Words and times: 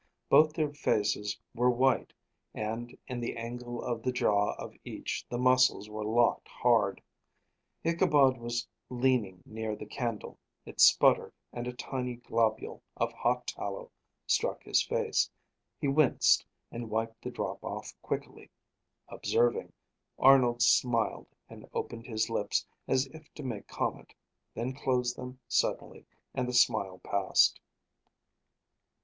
Both 0.29 0.53
their 0.53 0.73
faces 0.73 1.37
were 1.53 1.69
white, 1.69 2.11
and 2.55 2.97
in 3.07 3.19
the 3.19 3.37
angle 3.37 3.83
of 3.83 4.01
the 4.01 4.11
jaw 4.11 4.55
of 4.55 4.73
each 4.83 5.23
the 5.29 5.37
muscles 5.37 5.91
were 5.91 6.03
locked 6.03 6.47
hard. 6.47 7.03
Ichabod 7.83 8.39
was 8.39 8.67
leaning 8.89 9.43
near 9.45 9.75
the 9.75 9.85
candle. 9.85 10.39
It 10.65 10.81
sputtered 10.81 11.33
and 11.53 11.67
a 11.67 11.73
tiny 11.73 12.15
globule 12.15 12.81
of 12.97 13.13
hot 13.13 13.45
tallow 13.45 13.91
struck 14.25 14.63
his 14.63 14.81
face. 14.81 15.29
He 15.79 15.87
winced 15.87 16.47
and 16.71 16.89
wiped 16.89 17.21
the 17.21 17.29
drop 17.29 17.63
off 17.63 17.93
quickly. 18.01 18.49
Observing, 19.07 19.71
Arnold 20.17 20.63
smiled 20.63 21.27
and 21.47 21.69
opened 21.75 22.07
his 22.07 22.27
lips 22.27 22.65
as 22.87 23.05
if 23.05 23.31
to 23.35 23.43
make 23.43 23.67
comment; 23.67 24.15
then 24.55 24.73
closed 24.73 25.15
them 25.15 25.39
suddenly, 25.47 26.07
and 26.33 26.47
the 26.49 26.53
smile 26.53 26.97
passed. 27.03 27.59